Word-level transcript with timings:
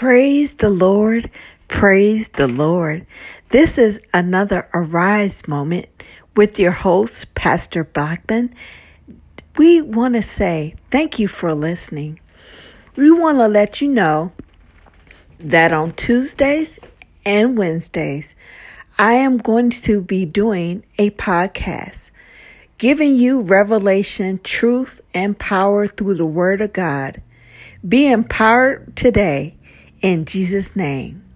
Praise 0.00 0.54
the 0.54 0.70
Lord. 0.70 1.30
Praise 1.68 2.30
the 2.30 2.48
Lord. 2.48 3.04
This 3.50 3.76
is 3.76 4.00
another 4.14 4.66
Arise 4.72 5.46
moment 5.46 5.90
with 6.34 6.58
your 6.58 6.70
host, 6.72 7.34
Pastor 7.34 7.84
Blackman. 7.84 8.54
We 9.58 9.82
want 9.82 10.14
to 10.14 10.22
say 10.22 10.74
thank 10.90 11.18
you 11.18 11.28
for 11.28 11.52
listening. 11.52 12.18
We 12.96 13.10
want 13.10 13.40
to 13.40 13.46
let 13.46 13.82
you 13.82 13.88
know 13.88 14.32
that 15.38 15.70
on 15.70 15.92
Tuesdays 15.92 16.80
and 17.26 17.58
Wednesdays, 17.58 18.34
I 18.98 19.12
am 19.12 19.36
going 19.36 19.68
to 19.68 20.00
be 20.00 20.24
doing 20.24 20.82
a 20.96 21.10
podcast 21.10 22.10
giving 22.78 23.16
you 23.16 23.42
revelation, 23.42 24.40
truth, 24.42 25.02
and 25.12 25.38
power 25.38 25.86
through 25.86 26.14
the 26.14 26.24
Word 26.24 26.62
of 26.62 26.72
God. 26.72 27.20
Be 27.86 28.10
empowered 28.10 28.96
today 28.96 29.58
in 30.02 30.24
Jesus' 30.24 30.76
name. 30.76 31.29